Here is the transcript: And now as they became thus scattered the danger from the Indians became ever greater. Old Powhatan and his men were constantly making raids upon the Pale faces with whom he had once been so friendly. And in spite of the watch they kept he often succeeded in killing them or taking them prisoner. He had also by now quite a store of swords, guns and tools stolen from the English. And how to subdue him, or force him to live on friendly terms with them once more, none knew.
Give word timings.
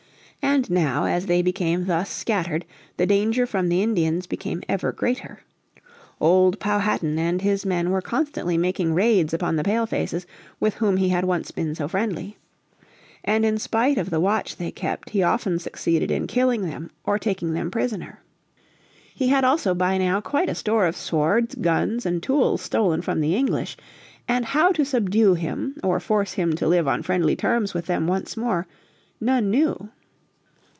And 0.43 0.71
now 0.71 1.05
as 1.05 1.27
they 1.27 1.41
became 1.41 1.85
thus 1.85 2.09
scattered 2.09 2.65
the 2.97 3.05
danger 3.05 3.45
from 3.45 3.69
the 3.69 3.81
Indians 3.83 4.27
became 4.27 4.63
ever 4.67 4.91
greater. 4.91 5.39
Old 6.19 6.59
Powhatan 6.59 7.17
and 7.19 7.41
his 7.41 7.65
men 7.65 7.89
were 7.91 8.01
constantly 8.01 8.57
making 8.57 8.93
raids 8.93 9.33
upon 9.33 9.55
the 9.55 9.63
Pale 9.63 9.85
faces 9.85 10.25
with 10.59 10.73
whom 10.75 10.97
he 10.97 11.09
had 11.09 11.23
once 11.25 11.51
been 11.51 11.73
so 11.75 11.87
friendly. 11.87 12.37
And 13.23 13.45
in 13.45 13.59
spite 13.59 13.97
of 13.97 14.09
the 14.09 14.19
watch 14.19 14.57
they 14.57 14.71
kept 14.71 15.11
he 15.11 15.23
often 15.23 15.57
succeeded 15.59 16.11
in 16.11 16.27
killing 16.27 16.63
them 16.63 16.89
or 17.05 17.17
taking 17.17 17.53
them 17.53 17.71
prisoner. 17.71 18.19
He 19.13 19.27
had 19.27 19.43
also 19.45 19.73
by 19.73 19.97
now 19.99 20.21
quite 20.21 20.49
a 20.49 20.55
store 20.55 20.85
of 20.87 20.95
swords, 20.97 21.55
guns 21.55 22.05
and 22.05 22.21
tools 22.21 22.61
stolen 22.61 23.01
from 23.03 23.21
the 23.21 23.35
English. 23.35 23.77
And 24.27 24.43
how 24.43 24.71
to 24.73 24.83
subdue 24.83 25.35
him, 25.35 25.77
or 25.83 25.99
force 25.99 26.33
him 26.33 26.55
to 26.57 26.67
live 26.67 26.87
on 26.87 27.03
friendly 27.03 27.35
terms 27.35 27.73
with 27.73 27.85
them 27.85 28.07
once 28.07 28.35
more, 28.35 28.67
none 29.21 29.49
knew. 29.49 29.89